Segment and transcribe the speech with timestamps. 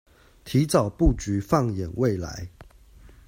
[0.43, 2.49] 提早布局放眼未來